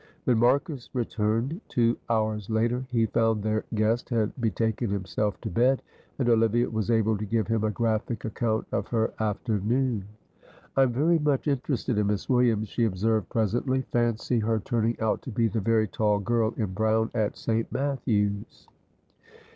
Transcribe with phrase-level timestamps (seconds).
[0.23, 5.83] When Marcus returned two hours later, he found their guest had betaken himself to bed,
[6.17, 10.05] and Olivia was able to give him a graphic account of her afternoon.
[10.75, 15.21] "I am very much interested in Miss Williams," she observed presently; "fancy her turning out
[15.21, 17.71] to be the very tall girl in brown at St.
[17.71, 18.67] Matthew's."